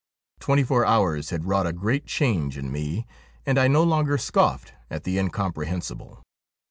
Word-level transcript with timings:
Twenty 0.39 0.63
four 0.63 0.83
hours 0.83 1.29
had 1.29 1.45
wrought 1.45 1.67
a 1.67 1.71
great 1.71 2.07
change 2.07 2.57
in 2.57 2.71
me, 2.71 3.05
and 3.45 3.59
I 3.59 3.67
no 3.67 3.83
longer 3.83 4.17
scoffed 4.17 4.73
at 4.89 5.03
the 5.03 5.17
incompre 5.19 5.67
hensible. 5.67 6.23